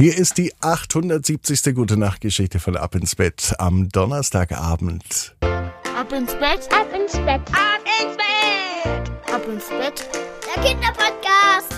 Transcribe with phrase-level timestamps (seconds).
[0.00, 1.74] Hier ist die 870.
[1.74, 5.34] Gute Nacht Geschichte von Ab ins Bett am Donnerstagabend.
[5.40, 9.34] Ab ins Bett, Ab ins Bett, Ab ins Bett!
[9.34, 10.08] ab ins Bett.
[10.54, 11.74] der Kinderpodcast.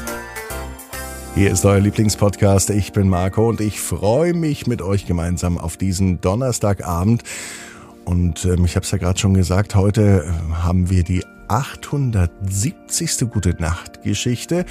[1.34, 2.68] Hier ist euer Lieblingspodcast.
[2.68, 7.22] Ich bin Marco und ich freue mich mit euch gemeinsam auf diesen Donnerstagabend.
[8.04, 13.30] Und ähm, ich habe es ja gerade schon gesagt, heute äh, haben wir die 870.
[13.30, 14.64] Gute Nacht Geschichte.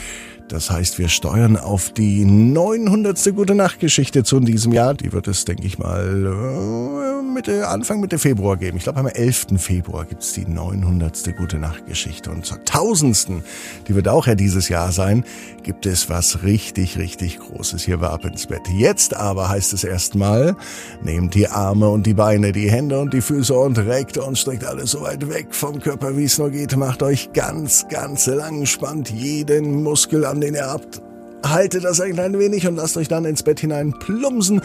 [0.47, 3.35] Das heißt, wir steuern auf die 900.
[3.35, 4.93] Gute Nacht Geschichte zu diesem Jahr.
[4.93, 8.75] Die wird es, denke ich mal, äh, Mitte, Anfang Mitte Februar geben.
[8.75, 9.47] Ich glaube, am 11.
[9.59, 11.37] Februar gibt's die 900.
[11.37, 12.31] Gute Nacht Geschichte.
[12.31, 13.43] Und zur 1000.
[13.87, 15.23] die wird auch ja dieses Jahr sein,
[15.63, 18.63] gibt es was richtig, richtig Großes hier bei Ab ins Bett.
[18.75, 20.57] Jetzt aber heißt es erstmal,
[21.01, 24.65] nehmt die Arme und die Beine, die Hände und die Füße und reckt und streckt
[24.65, 26.75] alles so weit weg vom Körper, wie es nur geht.
[26.75, 31.01] Macht euch ganz, ganz lang, spannt jeden Muskel an, den ihr habt.
[31.43, 34.61] Haltet das ein klein wenig und lasst euch dann ins Bett hinein plumpsen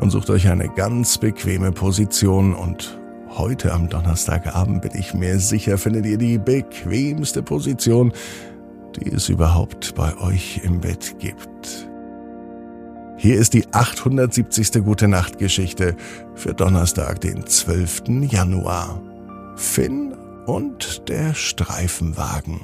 [0.00, 2.98] und sucht euch eine ganz bequeme Position und
[3.36, 8.12] Heute am Donnerstagabend bin ich mir sicher, findet ihr die bequemste Position,
[8.96, 11.88] die es überhaupt bei euch im Bett gibt.
[13.16, 14.82] Hier ist die 870.
[14.82, 15.94] Gute Nacht Geschichte
[16.34, 18.04] für Donnerstag, den 12.
[18.30, 19.00] Januar.
[19.56, 20.14] Finn
[20.46, 22.60] und der Streifenwagen.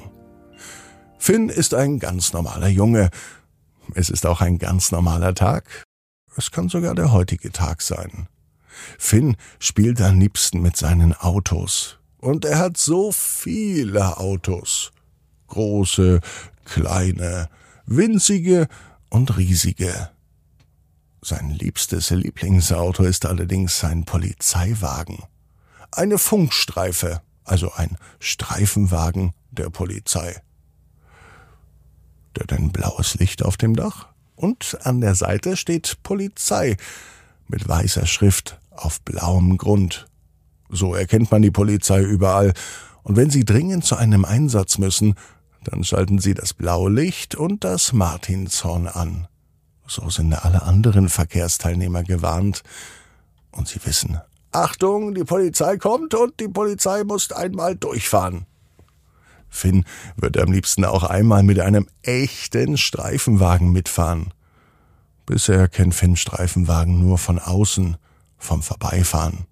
[1.19, 3.09] Finn ist ein ganz normaler Junge.
[3.93, 5.85] Es ist auch ein ganz normaler Tag.
[6.35, 8.27] Es kann sogar der heutige Tag sein.
[8.97, 11.97] Finn spielt am liebsten mit seinen Autos.
[12.17, 14.91] Und er hat so viele Autos.
[15.47, 16.19] Große,
[16.65, 17.49] kleine,
[17.85, 18.67] winzige
[19.09, 20.09] und riesige.
[21.21, 25.23] Sein liebstes Lieblingsauto ist allerdings sein Polizeiwagen.
[25.91, 30.41] Eine Funkstreife, also ein Streifenwagen der Polizei.
[32.39, 36.77] Hat ein blaues Licht auf dem Dach und an der Seite steht Polizei
[37.47, 40.07] mit weißer Schrift auf blauem Grund.
[40.69, 42.53] So erkennt man die Polizei überall,
[43.03, 45.13] und wenn sie dringend zu einem Einsatz müssen,
[45.63, 49.27] dann schalten sie das blaue Licht und das Martinshorn an.
[49.87, 52.63] So sind alle anderen Verkehrsteilnehmer gewarnt,
[53.51, 54.19] und sie wissen,
[54.51, 58.45] Achtung, die Polizei kommt und die Polizei muss einmal durchfahren.
[59.55, 59.85] Finn
[60.17, 64.33] würde am liebsten auch einmal mit einem echten Streifenwagen mitfahren.
[65.25, 67.97] Bisher kennt Finn Streifenwagen nur von außen,
[68.37, 69.45] vom Vorbeifahren.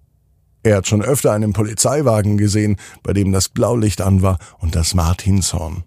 [0.62, 4.94] Er hat schon öfter einen Polizeiwagen gesehen, bei dem das Blaulicht an war und das
[4.94, 5.84] Martinshorn.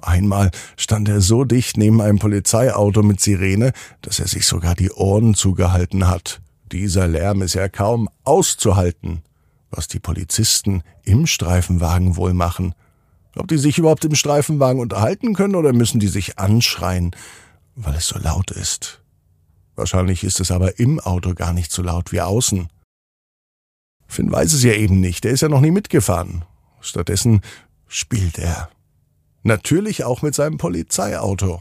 [0.00, 4.90] Einmal stand er so dicht neben einem Polizeiauto mit Sirene, dass er sich sogar die
[4.90, 6.40] Ohren zugehalten hat.
[6.72, 9.22] Dieser Lärm ist ja kaum auszuhalten.
[9.70, 12.74] Was die Polizisten im Streifenwagen wohl machen.
[13.36, 17.16] Ob die sich überhaupt im Streifenwagen unterhalten können oder müssen die sich anschreien,
[17.74, 19.00] weil es so laut ist.
[19.74, 22.68] Wahrscheinlich ist es aber im Auto gar nicht so laut wie außen.
[24.06, 26.44] Finn weiß es ja eben nicht, er ist ja noch nie mitgefahren.
[26.80, 27.40] Stattdessen
[27.88, 28.68] spielt er.
[29.42, 31.60] Natürlich auch mit seinem Polizeiauto.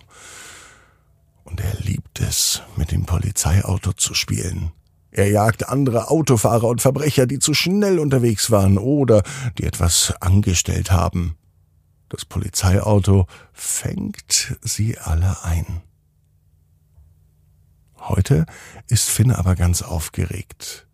[1.46, 4.72] Und er liebt es, mit dem Polizeiauto zu spielen.
[5.12, 9.24] Er jagt andere Autofahrer und Verbrecher, die zu schnell unterwegs waren oder
[9.58, 11.36] die etwas angestellt haben.
[12.12, 15.82] Das Polizeiauto fängt sie alle ein.
[18.00, 18.46] Heute
[18.90, 20.88] ist Finn aber ganz aufgeregt.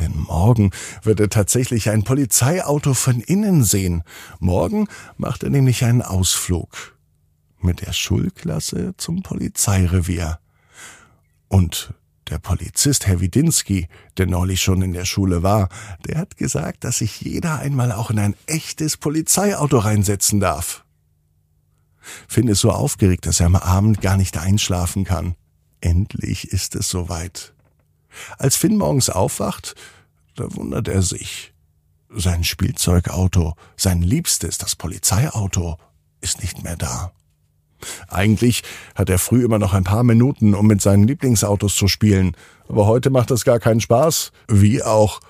[0.00, 4.02] Denn morgen wird er tatsächlich ein Polizeiauto von innen sehen.
[4.40, 6.98] Morgen macht er nämlich einen Ausflug
[7.60, 10.40] mit der Schulklasse zum Polizeirevier.
[11.46, 11.94] Und
[12.30, 15.68] der Polizist Herr Widinski, der neulich schon in der Schule war,
[16.06, 20.84] der hat gesagt, dass sich jeder einmal auch in ein echtes Polizeiauto reinsetzen darf.
[22.26, 25.34] Finn ist so aufgeregt, dass er am Abend gar nicht einschlafen kann.
[25.80, 27.54] Endlich ist es soweit.
[28.38, 29.74] Als Finn morgens aufwacht,
[30.34, 31.52] da wundert er sich.
[32.10, 35.76] Sein Spielzeugauto, sein Liebstes, das Polizeiauto,
[36.20, 37.12] ist nicht mehr da.
[38.08, 38.62] Eigentlich
[38.94, 42.36] hat er früh immer noch ein paar Minuten, um mit seinen Lieblingsautos zu spielen,
[42.68, 45.20] aber heute macht das gar keinen Spaß, wie auch,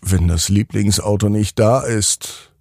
[0.00, 2.52] wenn das Lieblingsauto nicht da ist.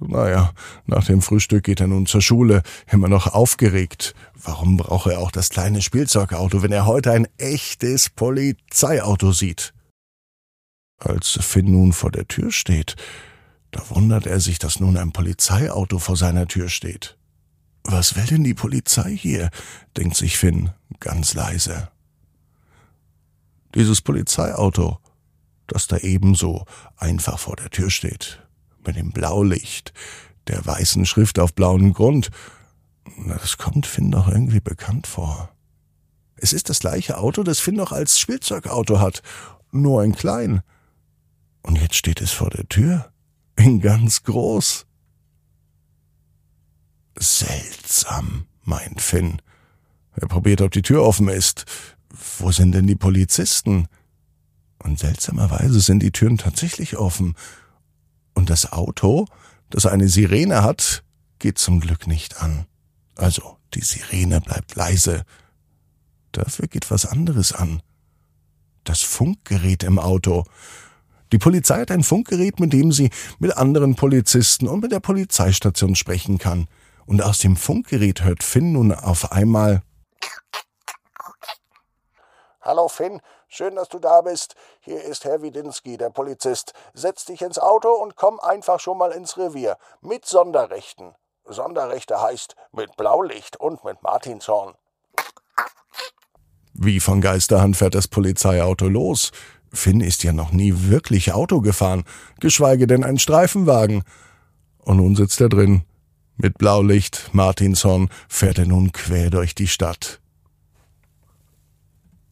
[0.00, 0.52] Naja,
[0.86, 4.14] nach dem Frühstück geht er nun zur Schule, immer noch aufgeregt.
[4.34, 9.74] Warum braucht er auch das kleine Spielzeugauto, wenn er heute ein echtes Polizeiauto sieht?
[10.98, 12.96] Als Finn nun vor der Tür steht,
[13.70, 17.16] da wundert er sich, dass nun ein Polizeiauto vor seiner Tür steht.
[17.84, 19.50] Was will denn die Polizei hier?
[19.96, 21.90] denkt sich Finn ganz leise.
[23.74, 24.98] Dieses Polizeiauto,
[25.66, 26.66] das da ebenso
[26.96, 28.42] einfach vor der Tür steht,
[28.84, 29.92] mit dem Blaulicht,
[30.48, 32.30] der weißen Schrift auf blauem Grund,
[33.28, 35.50] das kommt Finn doch irgendwie bekannt vor.
[36.36, 39.22] Es ist das gleiche Auto, das Finn noch als Spielzeugauto hat,
[39.72, 40.62] nur ein klein.
[41.62, 43.12] Und jetzt steht es vor der Tür,
[43.56, 44.86] in ganz groß.
[47.18, 49.40] Seltsam, meint Finn.
[50.14, 51.64] Er probiert, ob die Tür offen ist.
[52.38, 53.86] Wo sind denn die Polizisten?
[54.78, 57.34] Und seltsamerweise sind die Türen tatsächlich offen.
[58.34, 59.26] Und das Auto,
[59.68, 61.02] das eine Sirene hat,
[61.38, 62.66] geht zum Glück nicht an.
[63.16, 65.24] Also, die Sirene bleibt leise.
[66.32, 67.82] Dafür geht was anderes an.
[68.84, 70.44] Das Funkgerät im Auto.
[71.32, 75.94] Die Polizei hat ein Funkgerät, mit dem sie mit anderen Polizisten und mit der Polizeistation
[75.94, 76.66] sprechen kann.
[77.10, 79.82] Und aus dem Funkgerät hört Finn nun auf einmal
[82.60, 84.54] Hallo Finn, schön, dass du da bist.
[84.78, 86.72] Hier ist Herr Widinski, der Polizist.
[86.94, 89.76] Setz dich ins Auto und komm einfach schon mal ins Revier.
[90.00, 91.16] Mit Sonderrechten.
[91.44, 94.76] Sonderrechte heißt mit Blaulicht und mit Martinshorn.
[96.74, 99.32] Wie von Geisterhand fährt das Polizeiauto los.
[99.72, 102.04] Finn ist ja noch nie wirklich Auto gefahren,
[102.38, 104.04] geschweige denn ein Streifenwagen.
[104.84, 105.84] Und nun sitzt er drin.
[106.42, 110.20] Mit Blaulicht, Martinshorn, fährt er nun quer durch die Stadt.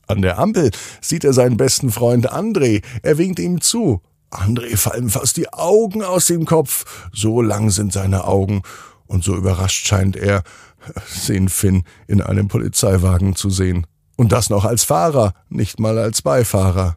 [0.06, 0.70] An der Ampel
[1.02, 2.82] sieht er seinen besten Freund André.
[3.02, 4.00] Er winkt ihm zu.
[4.30, 7.10] André fallen fast die Augen aus dem Kopf.
[7.12, 8.62] So lang sind seine Augen.
[9.06, 10.42] Und so überrascht scheint er,
[11.06, 13.86] sehen Finn in einem Polizeiwagen zu sehen.
[14.16, 16.96] Und das noch als Fahrer, nicht mal als Beifahrer.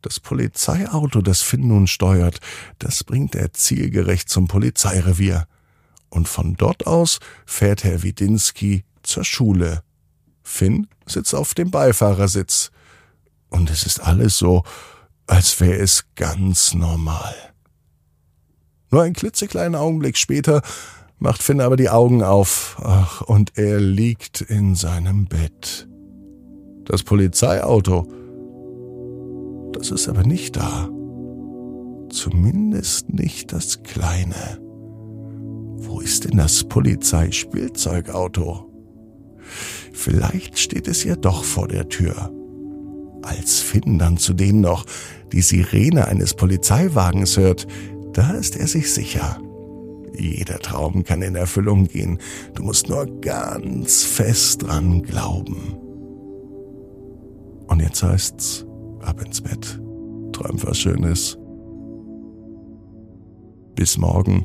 [0.00, 2.38] Das Polizeiauto, das Finn nun steuert,
[2.78, 5.48] das bringt er zielgerecht zum Polizeirevier.
[6.10, 9.82] Und von dort aus fährt Herr Widinski zur Schule.
[10.42, 12.70] Finn sitzt auf dem Beifahrersitz.
[13.48, 14.64] Und es ist alles so,
[15.26, 17.34] als wäre es ganz normal.
[18.90, 20.62] Nur ein klitzekleinen Augenblick später
[21.18, 22.76] macht Finn aber die Augen auf.
[22.82, 25.86] Ach, und er liegt in seinem Bett.
[26.84, 28.08] Das Polizeiauto,
[29.72, 30.88] das ist aber nicht da.
[32.10, 34.69] Zumindest nicht das kleine.
[35.82, 38.66] Wo ist denn das Polizeispielzeugauto?
[39.92, 42.30] Vielleicht steht es ja doch vor der Tür.
[43.22, 44.84] Als Finn dann zudem noch
[45.32, 47.66] die Sirene eines Polizeiwagens hört,
[48.12, 49.40] da ist er sich sicher.
[50.16, 52.18] Jeder Traum kann in Erfüllung gehen.
[52.54, 55.76] Du musst nur ganz fest dran glauben.
[57.68, 58.66] Und jetzt heißt's,
[59.00, 59.80] ab ins Bett.
[60.32, 61.38] Träum was Schönes.
[63.76, 64.44] Bis morgen,